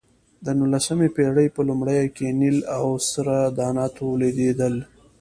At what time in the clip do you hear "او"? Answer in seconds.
2.75-2.85